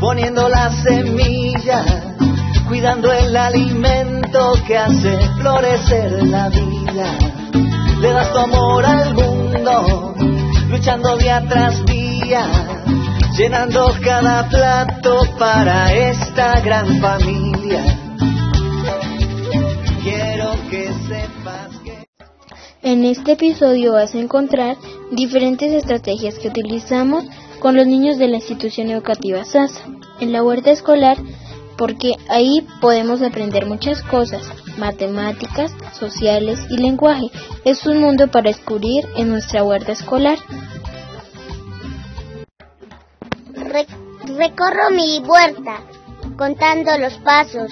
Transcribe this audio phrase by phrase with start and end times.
[0.00, 1.84] poniendo la semilla,
[2.66, 7.18] cuidando el alimento que hace florecer la vida.
[8.00, 10.14] Le das tu amor al mundo,
[10.68, 12.44] luchando día tras día,
[13.36, 17.82] llenando cada plato para esta gran familia.
[20.02, 22.06] Quiero que sepas que...
[22.82, 24.76] En este episodio vas a encontrar
[25.10, 27.24] diferentes estrategias que utilizamos
[27.60, 29.84] con los niños de la institución educativa SASA
[30.20, 31.18] en la huerta escolar
[31.76, 34.42] porque ahí podemos aprender muchas cosas,
[34.78, 37.30] matemáticas, sociales y lenguaje.
[37.64, 40.38] Es un mundo para descubrir en nuestra huerta escolar.
[44.36, 45.80] recorro mi huerta,
[46.36, 47.70] contando los pasos,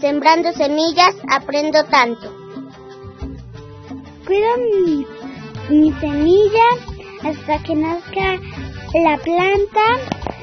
[0.00, 2.32] sembrando semillas, aprendo tanto.
[4.26, 5.06] Cuido mi,
[5.68, 6.89] mi semilla
[7.22, 8.40] hasta que nazca
[8.94, 9.86] la planta,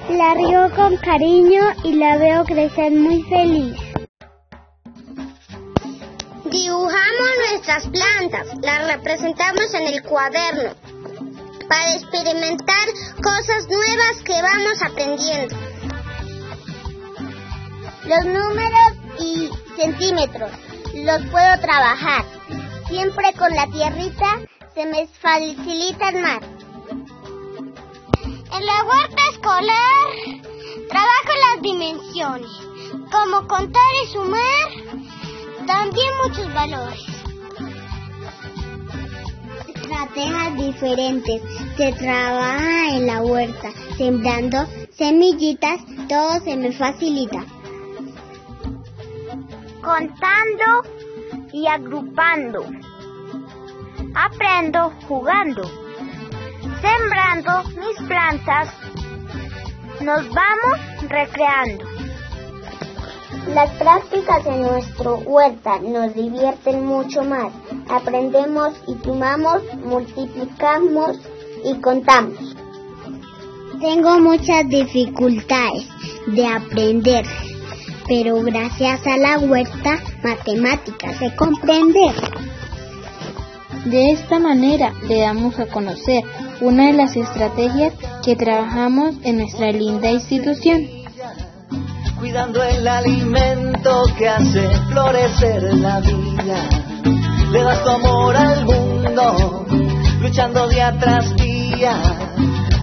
[0.10, 3.76] la riego con cariño y la veo crecer muy feliz.
[6.46, 10.72] Dibujamos nuestras plantas, las representamos en el cuaderno
[11.68, 12.88] para experimentar
[13.22, 15.56] cosas nuevas que vamos aprendiendo.
[18.06, 20.52] Los números y centímetros
[20.94, 22.24] los puedo trabajar.
[22.88, 24.40] Siempre con la tierrita
[24.74, 26.40] se me facilitan más.
[28.50, 30.48] En la huerta escolar
[30.90, 32.50] trabajo las dimensiones,
[33.12, 37.06] como contar y sumar, también muchos valores.
[39.68, 41.42] Estrategias diferentes.
[41.76, 47.46] Se trabaja en la huerta, sembrando semillitas, todo se me facilita.
[49.82, 50.84] Contando
[51.52, 52.66] y agrupando.
[54.16, 55.87] Aprendo jugando
[56.82, 58.70] sembrando mis plantas,
[60.02, 61.86] nos vamos recreando.
[63.54, 67.54] Las prácticas en nuestro huerta nos divierten mucho más.
[67.90, 71.18] Aprendemos y sumamos, multiplicamos
[71.64, 72.56] y contamos.
[73.80, 75.88] Tengo muchas dificultades
[76.28, 77.26] de aprender,
[78.08, 82.16] pero gracias a la huerta matemáticas sé comprender.
[83.86, 86.24] De esta manera le damos a conocer
[86.62, 87.94] una de las estrategias
[88.24, 90.88] que trabajamos en nuestra linda institución.
[92.20, 96.70] Cuidando el alimento que hace florecer la vida.
[97.52, 99.66] Le das tu amor al mundo,
[100.22, 102.28] luchando día tras día